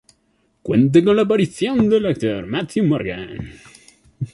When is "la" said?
1.15-1.21